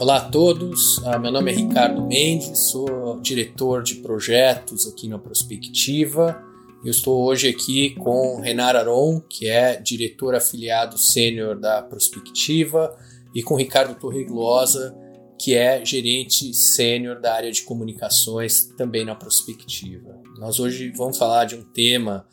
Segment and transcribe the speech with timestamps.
[0.00, 5.20] Olá a todos, ah, meu nome é Ricardo Mendes, sou diretor de projetos aqui na
[5.20, 6.42] Prospectiva.
[6.84, 12.98] Eu estou hoje aqui com Renar Aron, que é diretor afiliado sênior da Prospectiva,
[13.32, 14.96] e com Ricardo Torreglosa,
[15.38, 20.20] que é gerente sênior da área de comunicações também na Prospectiva.
[20.38, 22.26] Nós hoje vamos falar de um tema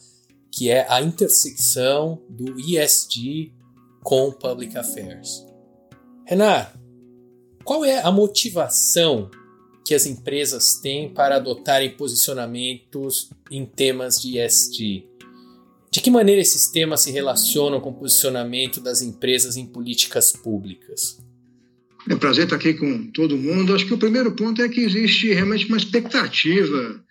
[0.51, 3.53] que é a intersecção do ESG
[4.03, 5.45] com Public Affairs.
[6.25, 6.80] Renar,
[7.63, 9.29] qual é a motivação
[9.85, 15.05] que as empresas têm para adotarem posicionamentos em temas de ESG?
[15.91, 21.19] De que maneira esses temas se relacionam com o posicionamento das empresas em políticas públicas?
[22.09, 23.75] É um prazer estar aqui com todo mundo.
[23.75, 27.03] Acho que o primeiro ponto é que existe realmente uma expectativa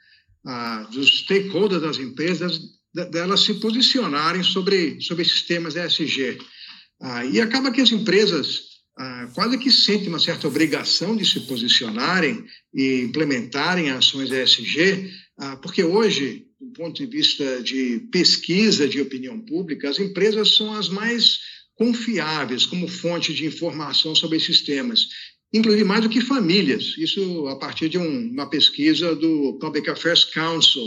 [0.46, 2.58] ah, dos stakeholders das empresas
[2.92, 6.38] delas se posicionarem sobre, sobre esses temas ESG.
[7.00, 11.40] Ah, e acaba que as empresas ah, quase que sentem uma certa obrigação de se
[11.40, 19.00] posicionarem e implementarem ações ESG, ah, porque hoje, do ponto de vista de pesquisa de
[19.00, 21.38] opinião pública, as empresas são as mais
[21.74, 25.08] confiáveis como fonte de informação sobre esses temas,
[25.50, 26.94] inclusive mais do que famílias.
[26.98, 30.86] Isso a partir de um, uma pesquisa do Public Affairs Council,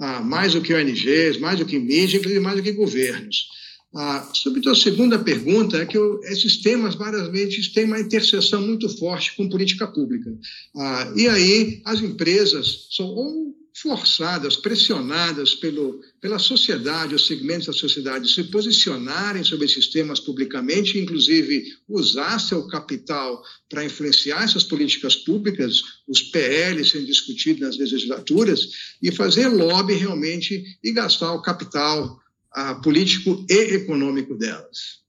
[0.00, 3.46] ah, mais do que ONGs, mais do que mídia, inclusive mais do que governos.
[3.94, 8.62] Ah, sobre a segunda pergunta, é que eu, esses temas, várias vezes, têm uma interseção
[8.62, 10.34] muito forte com política pública.
[10.74, 17.72] Ah, e aí, as empresas são ou forçadas, pressionadas pelo, pela sociedade, os segmentos da
[17.72, 25.16] sociedade, se posicionarem sobre esses temas publicamente, inclusive usar seu capital para influenciar essas políticas
[25.16, 28.68] públicas, os PLs sendo discutidos nas legislaturas,
[29.02, 32.21] e fazer lobby realmente e gastar o capital
[32.54, 35.02] a, político e econômico delas.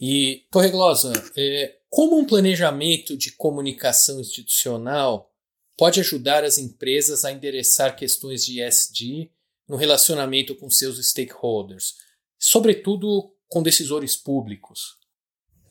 [0.00, 5.32] E, Torreglosa, é, como um planejamento de comunicação institucional
[5.76, 9.30] pode ajudar as empresas a endereçar questões de ESG
[9.68, 11.94] no relacionamento com seus stakeholders,
[12.38, 14.98] sobretudo com decisores públicos?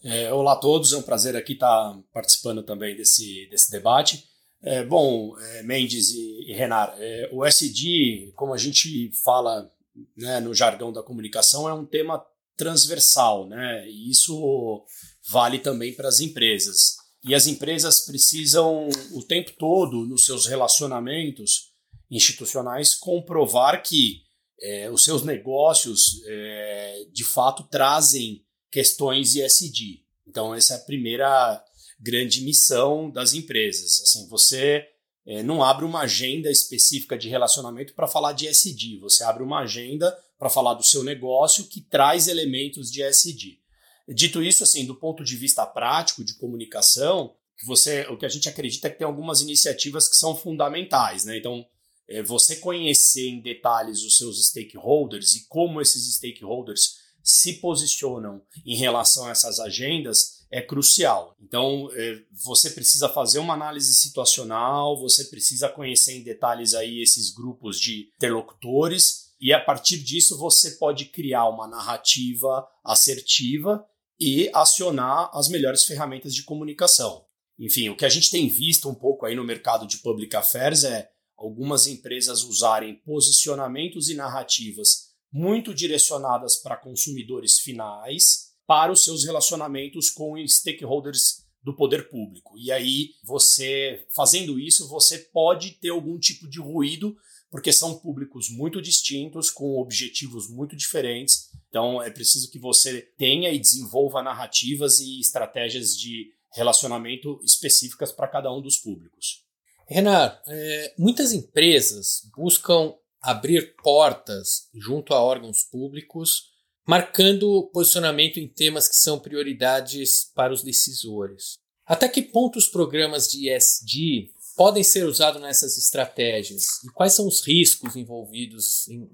[0.03, 4.25] É, olá a todos, é um prazer aqui estar participando também desse, desse debate.
[4.61, 9.71] É, bom, é, Mendes e, e Renar, é, o SD, como a gente fala
[10.15, 12.23] né, no jargão da comunicação, é um tema
[12.55, 13.87] transversal, né?
[13.87, 14.85] E isso
[15.29, 16.97] vale também para as empresas.
[17.23, 21.73] E as empresas precisam o tempo todo nos seus relacionamentos
[22.09, 24.23] institucionais comprovar que
[24.61, 30.03] é, os seus negócios é, de fato trazem questões ESG.
[30.25, 31.63] Então essa é a primeira
[31.99, 34.01] grande missão das empresas.
[34.01, 34.87] Assim, você
[35.27, 39.59] é, não abre uma agenda específica de relacionamento para falar de SD, você abre uma
[39.59, 43.59] agenda para falar do seu negócio que traz elementos de SD.
[44.07, 48.29] Dito isso, assim, do ponto de vista prático de comunicação, que você, o que a
[48.29, 51.37] gente acredita é que tem algumas iniciativas que são fundamentais, né?
[51.37, 51.65] Então,
[52.07, 58.77] é, você conhecer em detalhes os seus stakeholders e como esses stakeholders se posicionam em
[58.77, 61.35] relação a essas agendas é crucial.
[61.41, 67.33] Então, é, você precisa fazer uma análise situacional, você precisa conhecer em detalhes aí esses
[67.33, 73.85] grupos de interlocutores, e a partir disso você pode criar uma narrativa assertiva
[74.19, 77.25] e acionar as melhores ferramentas de comunicação.
[77.59, 80.83] Enfim, o que a gente tem visto um pouco aí no mercado de public affairs
[80.83, 89.23] é algumas empresas usarem posicionamentos e narrativas muito direcionadas para consumidores finais para os seus
[89.23, 92.57] relacionamentos com stakeholders do poder público.
[92.57, 97.17] E aí, você fazendo isso, você pode ter algum tipo de ruído,
[97.49, 101.49] porque são públicos muito distintos, com objetivos muito diferentes.
[101.69, 108.27] Então, é preciso que você tenha e desenvolva narrativas e estratégias de relacionamento específicas para
[108.27, 109.45] cada um dos públicos.
[109.87, 116.56] Renan, é, muitas empresas buscam abrir portas junto a órgãos públicos
[116.87, 121.57] marcando posicionamento em temas que são prioridades para os decisores.
[121.85, 126.83] Até que ponto os programas de ESG podem ser usados nessas estratégias?
[126.85, 129.07] E quais são os riscos envolvidos em,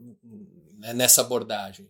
[0.78, 1.88] né, nessa abordagem?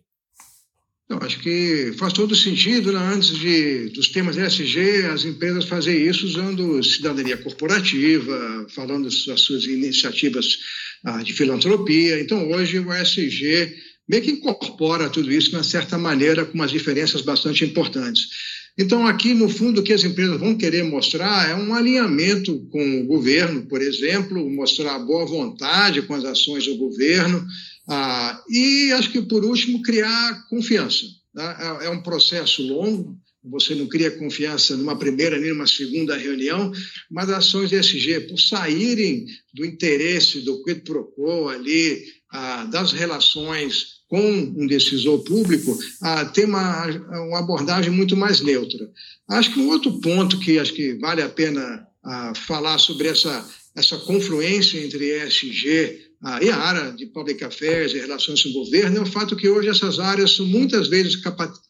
[1.08, 2.98] Eu acho que faz todo sentido, né?
[2.98, 9.64] antes de, dos temas ESG, as empresas fazerem isso usando cidadania corporativa, falando das suas
[9.64, 10.58] iniciativas
[11.04, 12.18] ah, de filantropia.
[12.20, 13.74] Então, hoje, o ESG
[14.08, 18.28] meio que incorpora tudo isso de uma certa maneira, com umas diferenças bastante importantes.
[18.76, 23.00] Então, aqui, no fundo, o que as empresas vão querer mostrar é um alinhamento com
[23.00, 27.46] o governo, por exemplo, mostrar boa vontade com as ações do governo,
[27.88, 31.04] ah, e acho que, por último, criar confiança.
[31.34, 31.56] Né?
[31.82, 36.72] É, é um processo longo, você não cria confiança numa primeira nem numa segunda reunião,
[37.10, 42.02] mas ações ESG, por saírem do interesse do quid pro quo ali,
[42.34, 46.86] ah, das relações com um decisor público, ah, tem uma,
[47.28, 48.90] uma abordagem muito mais neutra.
[49.28, 53.48] Acho que um outro ponto que acho que vale a pena ah, falar sobre essa,
[53.76, 58.64] essa confluência entre ESG ah, e a área de Public Affairs e relações com o
[58.64, 61.16] governo é o fato que hoje essas áreas são muitas vezes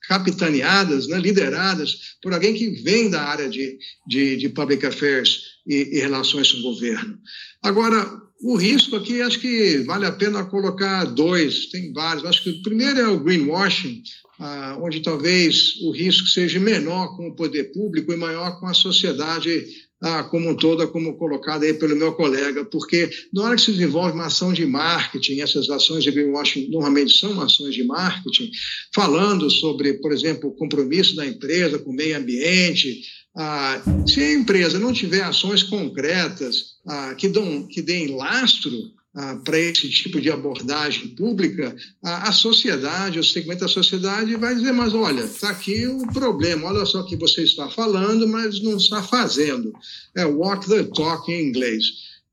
[0.08, 5.98] capitaneadas, né, lideradas por alguém que vem da área de, de, de Public Affairs e,
[5.98, 7.18] e relações com o governo.
[7.62, 12.24] Agora, o risco aqui, acho que vale a pena colocar dois, tem vários.
[12.24, 14.02] Acho que o primeiro é o greenwashing,
[14.38, 18.74] ah, onde talvez o risco seja menor com o poder público e maior com a
[18.74, 19.64] sociedade
[20.02, 23.72] ah, como um todo, como colocado aí pelo meu colega, porque na hora que se
[23.72, 28.50] desenvolve uma ação de marketing, essas ações de greenwashing normalmente são ações de marketing,
[28.94, 33.00] falando sobre, por exemplo, o compromisso da empresa com o meio ambiente,
[33.36, 39.40] ah, se a empresa não tiver ações concretas ah, que, dão, que deem lastro ah,
[39.44, 44.72] para esse tipo de abordagem pública, a, a, sociedade, o segmento da sociedade vai dizer,
[44.72, 49.02] mas olha, está aqui o problema, olha só que você está falando, mas não está
[49.02, 49.72] fazendo.
[50.16, 51.84] É walk the talk em inglês.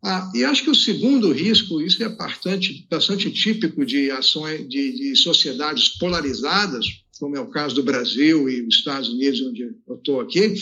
[0.03, 4.91] Ah, e acho que o segundo risco, isso é bastante, bastante típico de ações de,
[4.93, 6.85] de sociedades polarizadas,
[7.21, 10.55] como é o caso do Brasil e os Estados Unidos, onde eu estou aqui,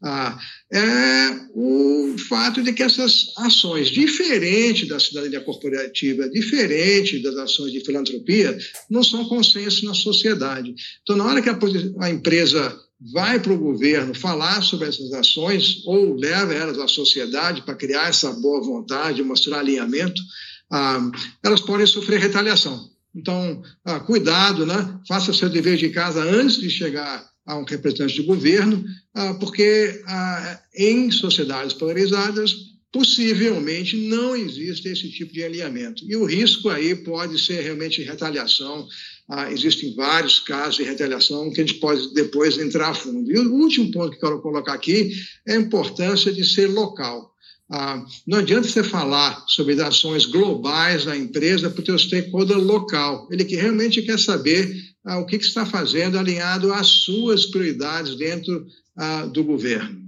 [0.00, 0.38] ah,
[0.72, 7.80] é o fato de que essas ações, diferente da cidadania corporativa, diferente das ações de
[7.80, 8.56] filantropia,
[8.88, 10.72] não são consenso na sociedade.
[11.02, 11.58] Então, na hora que a,
[11.98, 12.80] a empresa
[13.12, 18.08] vai para o governo falar sobre essas ações ou leva elas à sociedade para criar
[18.08, 20.22] essa boa vontade, mostrar alinhamento,
[20.70, 21.10] ah,
[21.42, 22.93] elas podem sofrer retaliação.
[23.14, 24.98] Então, ah, cuidado, né?
[25.06, 28.84] faça seu dever de casa antes de chegar a um representante de governo,
[29.14, 36.04] ah, porque ah, em sociedades polarizadas, possivelmente não existe esse tipo de alinhamento.
[36.08, 38.86] E o risco aí pode ser realmente retaliação.
[39.28, 43.30] Ah, existem vários casos de retaliação que a gente pode depois entrar a fundo.
[43.32, 45.10] E o último ponto que eu quero colocar aqui
[45.46, 47.33] é a importância de ser local.
[47.70, 53.26] Ah, não adianta você falar sobre ações globais da empresa para o teu stakeholder local.
[53.30, 54.70] Ele que realmente quer saber
[55.04, 58.66] ah, o que, que está fazendo alinhado às suas prioridades dentro
[58.96, 60.04] ah, do governo.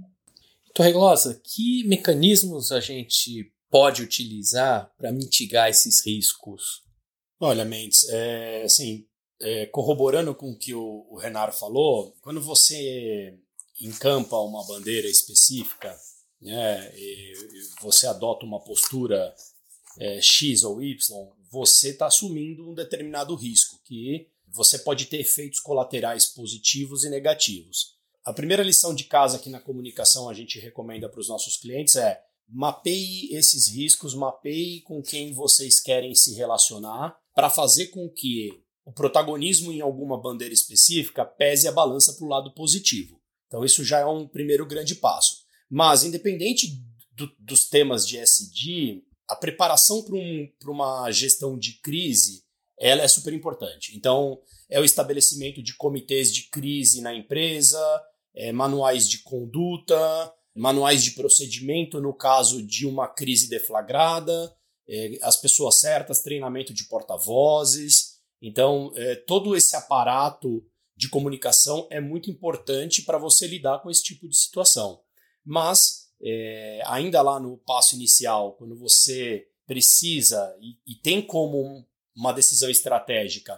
[0.73, 6.83] Torregosa, que mecanismos a gente pode utilizar para mitigar esses riscos?
[7.39, 9.05] Olha, Mendes, é, assim,
[9.41, 13.33] é, corroborando com o que o, o Renato falou, quando você
[13.81, 15.95] encampa uma bandeira específica
[16.41, 16.91] né,
[17.81, 19.33] você adota uma postura
[19.99, 20.97] é, X ou Y,
[21.51, 27.97] você está assumindo um determinado risco, que você pode ter efeitos colaterais positivos e negativos.
[28.23, 31.95] A primeira lição de casa aqui na comunicação a gente recomenda para os nossos clientes
[31.95, 38.51] é mapeie esses riscos, mapeie com quem vocês querem se relacionar para fazer com que
[38.85, 43.19] o protagonismo em alguma bandeira específica pese a balança para o lado positivo.
[43.47, 45.46] Então, isso já é um primeiro grande passo.
[45.69, 46.81] Mas, independente
[47.11, 52.47] do, dos temas de SD, a preparação para um, uma gestão de crise
[52.79, 53.97] ela é super importante.
[53.97, 57.81] Então, é o estabelecimento de comitês de crise na empresa,
[58.35, 64.55] é, manuais de conduta, manuais de procedimento no caso de uma crise deflagrada,
[64.87, 68.17] é, as pessoas certas, treinamento de porta-vozes.
[68.41, 70.63] Então, é, todo esse aparato
[70.95, 74.99] de comunicação é muito importante para você lidar com esse tipo de situação.
[75.49, 82.33] Mas, é, ainda lá no passo inicial, quando você precisa e, e tem como uma
[82.33, 83.57] decisão estratégica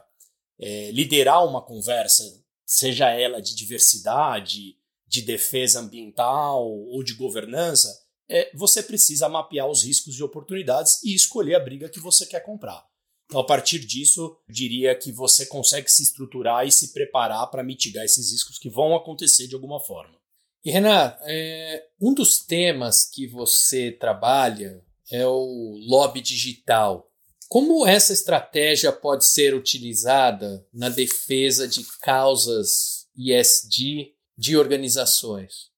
[0.60, 2.24] é, liderar uma conversa,
[2.63, 4.77] seja ela de diversidade,
[5.08, 7.89] de defesa ambiental ou de governança,
[8.29, 12.41] é, você precisa mapear os riscos e oportunidades e escolher a briga que você quer
[12.41, 12.88] comprar.
[13.25, 18.05] Então, a partir disso, diria que você consegue se estruturar e se preparar para mitigar
[18.05, 20.18] esses riscos que vão acontecer de alguma forma.
[20.63, 27.09] E Renato, é, um dos temas que você trabalha é o lobby digital.
[27.47, 35.69] Como essa estratégia pode ser utilizada na defesa de causas ISD de organizações?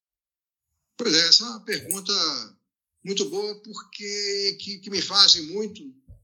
[0.96, 2.12] Pois é, essa é uma pergunta
[3.04, 5.82] muito boa porque que, que me fazem muito.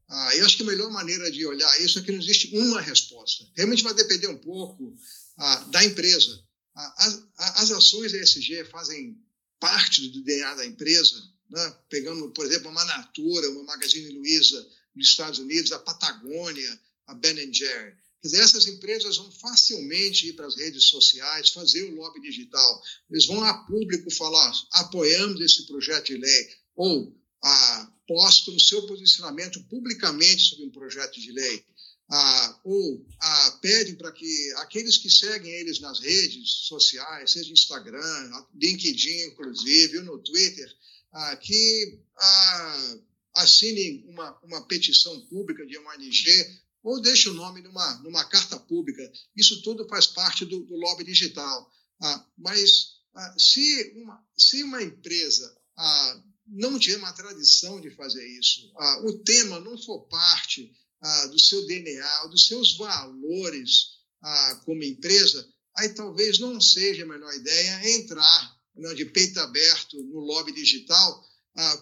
[0.08, 2.80] Ah, eu acho que a melhor maneira de olhar isso é que não existe uma
[2.80, 3.46] resposta.
[3.56, 4.94] Realmente vai depender um pouco
[5.36, 6.42] ah, da empresa.
[6.97, 9.18] As, as ações ESG fazem
[9.58, 11.20] parte do DNA da empresa,
[11.50, 11.78] né?
[11.88, 17.52] pegando, por exemplo, uma Natura, uma Magazine Luiza nos Estados Unidos, a Patagônia, a Ben
[17.52, 17.97] Jerry.
[18.20, 22.82] Quer dizer, essas empresas vão facilmente ir para as redes sociais, fazer o lobby digital.
[23.11, 28.87] Eles vão a público falar: apoiamos esse projeto de lei, ou ah, postam o seu
[28.87, 31.64] posicionamento publicamente sobre um projeto de lei,
[32.10, 38.46] ah, ou ah, pedem para que aqueles que seguem eles nas redes sociais, seja Instagram,
[38.54, 40.74] LinkedIn, inclusive, ou no Twitter,
[41.12, 41.98] ah, que
[43.34, 48.58] assinem uma, uma petição pública de uma ONG ou deixe o nome numa, numa carta
[48.58, 49.02] pública.
[49.36, 51.70] Isso tudo faz parte do, do lobby digital.
[52.38, 52.94] Mas
[53.36, 55.56] se, uma, se uma empresa
[56.46, 58.72] não tiver uma tradição de fazer isso,
[59.04, 65.47] o tema não for parte ah, do seu DNA, dos seus valores ah, como empresa,
[65.76, 71.26] aí talvez não seja a melhor ideia entrar né, de peito aberto no lobby digital,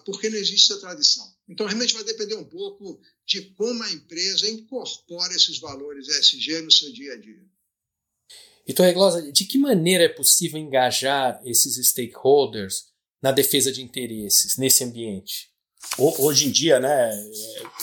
[0.05, 1.23] porque não existe essa tradição.
[1.47, 6.71] Então, realmente vai depender um pouco de como a empresa incorpora esses valores ESG no
[6.71, 7.45] seu dia a dia.
[8.67, 12.87] Então, Reglosa, de que maneira é possível engajar esses stakeholders
[13.21, 15.49] na defesa de interesses nesse ambiente?
[15.97, 17.11] Hoje em dia, né,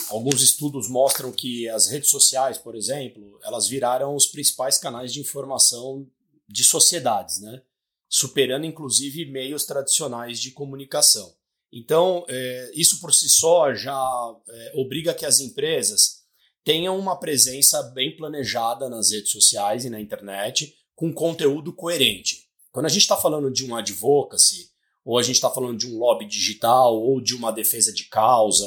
[0.09, 5.19] alguns estudos mostram que as redes sociais, por exemplo, elas viraram os principais canais de
[5.19, 6.07] informação
[6.47, 7.61] de sociedades, né,
[8.07, 11.35] superando inclusive meios tradicionais de comunicação.
[11.73, 16.23] Então, é, isso por si só já é, obriga que as empresas
[16.63, 22.49] tenham uma presença bem planejada nas redes sociais e na internet, com conteúdo coerente.
[22.71, 24.71] Quando a gente está falando de um advocacy,
[25.05, 28.65] ou a gente está falando de um lobby digital, ou de uma defesa de causa,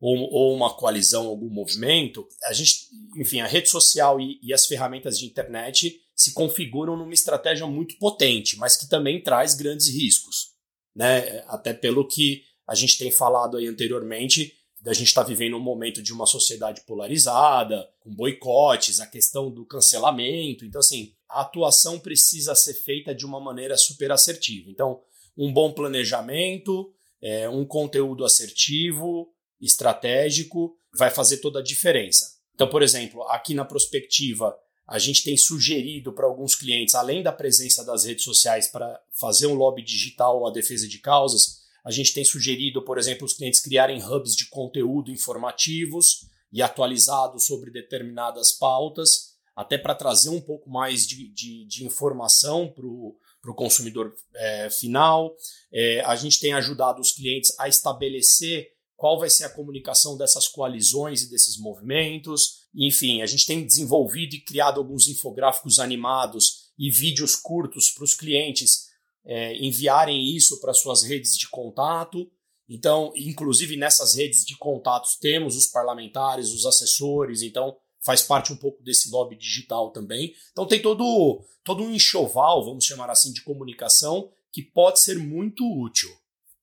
[0.00, 4.64] ou, ou, uma coalizão, algum movimento, a gente, enfim, a rede social e, e as
[4.64, 10.52] ferramentas de internet se configuram numa estratégia muito potente, mas que também traz grandes riscos,
[10.94, 11.42] né?
[11.48, 14.54] Até pelo que a gente tem falado aí anteriormente,
[14.86, 19.66] a gente está vivendo um momento de uma sociedade polarizada, com boicotes, a questão do
[19.66, 20.64] cancelamento.
[20.64, 24.70] Então, assim, a atuação precisa ser feita de uma maneira super assertiva.
[24.70, 25.00] Então,
[25.36, 32.38] um bom planejamento, é, um conteúdo assertivo, estratégico, vai fazer toda a diferença.
[32.54, 34.56] Então, por exemplo, aqui na prospectiva,
[34.86, 39.46] a gente tem sugerido para alguns clientes, além da presença das redes sociais para fazer
[39.46, 43.32] um lobby digital ou a defesa de causas, a gente tem sugerido, por exemplo, os
[43.32, 50.40] clientes criarem hubs de conteúdo informativos e atualizados sobre determinadas pautas, até para trazer um
[50.40, 53.16] pouco mais de, de, de informação para o
[53.54, 55.34] consumidor é, final.
[55.72, 60.46] É, a gente tem ajudado os clientes a estabelecer qual vai ser a comunicação dessas
[60.46, 62.66] coalizões e desses movimentos.
[62.74, 68.14] Enfim, a gente tem desenvolvido e criado alguns infográficos animados e vídeos curtos para os
[68.14, 68.90] clientes
[69.24, 72.30] é, enviarem isso para suas redes de contato.
[72.68, 78.56] Então, inclusive nessas redes de contatos temos os parlamentares, os assessores, então faz parte um
[78.56, 80.34] pouco desse lobby digital também.
[80.52, 85.64] Então tem todo, todo um enxoval, vamos chamar assim, de comunicação que pode ser muito
[85.64, 86.10] útil.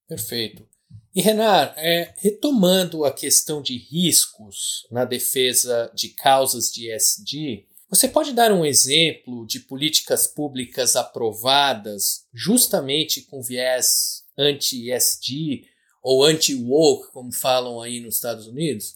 [0.07, 0.67] Perfeito.
[1.13, 8.07] E Renar, é, retomando a questão de riscos na defesa de causas de ESG, você
[8.07, 15.65] pode dar um exemplo de políticas públicas aprovadas justamente com viés anti-ESG
[16.03, 18.95] ou anti-woke, como falam aí nos Estados Unidos?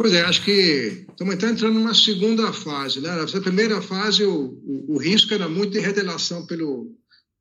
[0.00, 3.02] Pois é, acho que estamos entrando numa segunda fase.
[3.02, 3.10] Né?
[3.14, 6.90] Na primeira fase, o, o, o risco era muito de retelação pelo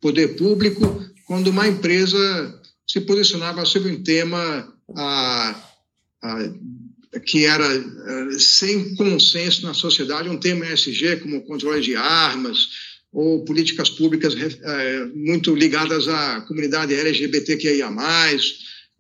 [0.02, 5.72] poder público, quando uma empresa se posicionava sobre um tema a,
[6.22, 12.58] a que era eh, sem consenso na sociedade, um tema ESG, como controle de armas,
[13.14, 17.90] ou políticas públicas é, muito ligadas à comunidade LGBTQIA+,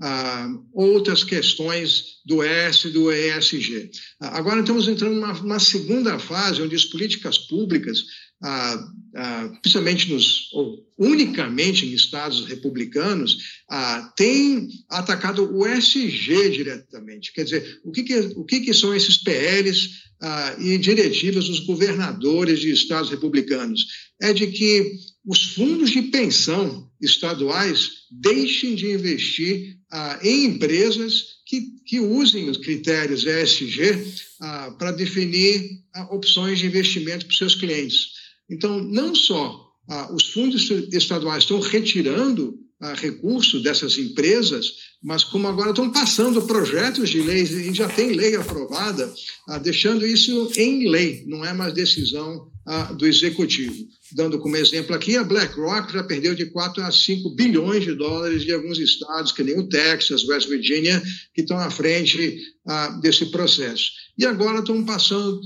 [0.01, 3.91] ah, outras questões do S e do ESG.
[4.19, 8.03] Agora estamos entrando numa, segunda fase, onde as políticas públicas
[8.41, 13.37] ah, ah, principalmente nos, ou unicamente em estados republicanos,
[13.69, 17.33] ah, tem atacado o SG diretamente.
[17.33, 19.89] Quer dizer, o que, que, o que, que são esses PLs
[20.21, 23.85] ah, e diretivas dos governadores de estados republicanos?
[24.21, 24.93] É de que
[25.29, 32.57] os fundos de pensão estaduais deixem de investir ah, em empresas que, que usem os
[32.57, 38.07] critérios ESG ah, para definir ah, opções de investimento para os seus clientes.
[38.49, 44.65] Então, não só ah, os fundos estaduais estão retirando ah, recursos dessas empresas,
[45.03, 49.13] mas como agora estão passando projetos de leis, e já tem lei aprovada,
[49.47, 53.87] ah, deixando isso em lei, não é mais decisão ah, do executivo.
[54.13, 58.43] Dando como exemplo aqui, a BlackRock já perdeu de 4 a 5 bilhões de dólares
[58.43, 61.01] de alguns estados, que nem o Texas, West Virginia,
[61.33, 63.91] que estão à frente ah, desse processo.
[64.17, 65.41] E agora estão passando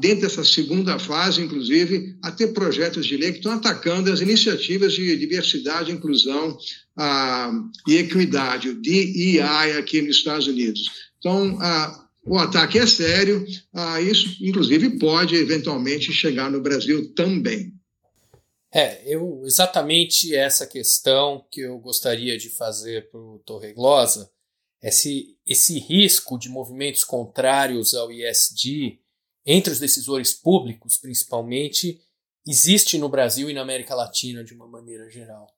[0.00, 4.94] dentro dessa segunda fase, inclusive, a ter projetos de lei que estão atacando as iniciativas
[4.94, 6.56] de diversidade, inclusão
[7.86, 9.40] e equidade, o DEI
[9.78, 10.80] aqui nos Estados Unidos.
[11.18, 11.58] Então,
[12.28, 13.44] o ataque é sério,
[14.02, 17.72] isso, inclusive, pode eventualmente chegar no Brasil também.
[18.72, 24.30] É, eu exatamente essa questão que eu gostaria de fazer para o Torreglosa,
[24.82, 29.00] esse, esse risco de movimentos contrários ao ISD
[29.44, 31.98] entre os decisores públicos, principalmente,
[32.46, 35.57] existe no Brasil e na América Latina de uma maneira geral.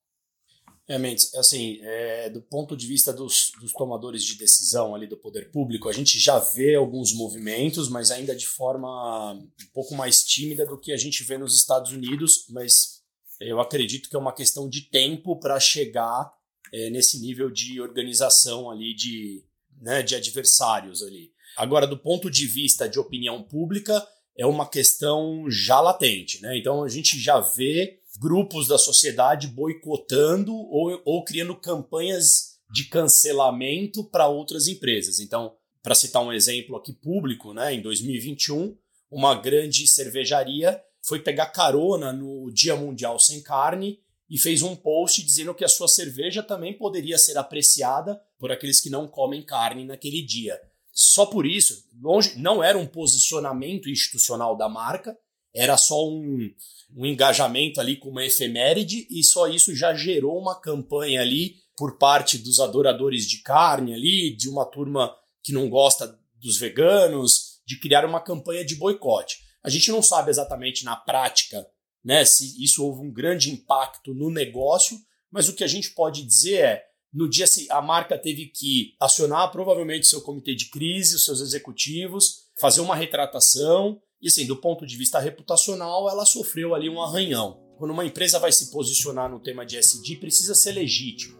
[0.90, 5.16] É, Mendes, assim, é, do ponto de vista dos, dos, tomadores de decisão ali do
[5.16, 10.24] poder público, a gente já vê alguns movimentos, mas ainda de forma um pouco mais
[10.24, 13.04] tímida do que a gente vê nos Estados Unidos, mas
[13.40, 16.28] eu acredito que é uma questão de tempo para chegar
[16.72, 19.44] é, nesse nível de organização ali de,
[19.80, 21.30] né, de adversários ali.
[21.56, 24.04] Agora, do ponto de vista de opinião pública,
[24.36, 26.42] é uma questão já latente.
[26.42, 26.58] Né?
[26.58, 34.04] Então, a gente já vê grupos da sociedade boicotando ou, ou criando campanhas de cancelamento
[34.04, 35.20] para outras empresas.
[35.20, 38.76] Então, para citar um exemplo aqui público, né, em 2021,
[39.10, 43.98] uma grande cervejaria foi pegar carona no Dia Mundial Sem Carne
[44.28, 48.80] e fez um post dizendo que a sua cerveja também poderia ser apreciada por aqueles
[48.80, 50.60] que não comem carne naquele dia.
[50.92, 55.16] Só por isso, longe, não era um posicionamento institucional da marca,
[55.54, 56.48] era só um,
[56.96, 61.98] um engajamento ali com uma efeméride e só isso já gerou uma campanha ali por
[61.98, 67.78] parte dos adoradores de carne ali, de uma turma que não gosta dos veganos, de
[67.78, 69.38] criar uma campanha de boicote.
[69.62, 71.66] A gente não sabe exatamente na prática
[72.04, 74.98] né, se isso houve um grande impacto no negócio,
[75.30, 79.50] mas o que a gente pode dizer é no dia a marca teve que acionar
[79.50, 84.86] provavelmente seu comitê de crise, os seus executivos, fazer uma retratação e assim, do ponto
[84.86, 87.58] de vista reputacional, ela sofreu ali um arranhão.
[87.78, 91.38] Quando uma empresa vai se posicionar no tema de SD, precisa ser legítimo.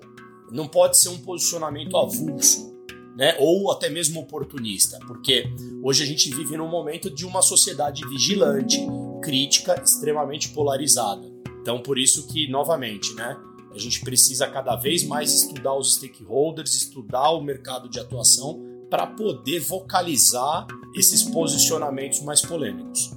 [0.51, 2.75] Não pode ser um posicionamento avulso,
[3.15, 3.37] né?
[3.39, 5.45] Ou até mesmo oportunista, porque
[5.83, 8.81] hoje a gente vive num momento de uma sociedade vigilante,
[9.23, 11.31] crítica, extremamente polarizada.
[11.61, 13.37] Então, por isso que novamente, né?
[13.73, 19.07] A gente precisa cada vez mais estudar os stakeholders, estudar o mercado de atuação para
[19.07, 23.13] poder vocalizar esses posicionamentos mais polêmicos.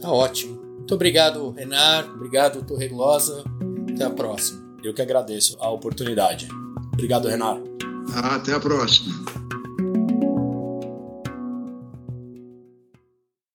[0.00, 0.60] Tá ótimo.
[0.78, 2.10] Muito obrigado, Renato.
[2.10, 3.44] Obrigado, Torreglosa.
[3.92, 4.66] Até a próxima.
[4.82, 6.48] Eu que agradeço a oportunidade.
[6.92, 7.62] Obrigado, Renato.
[8.14, 9.37] Até a próxima.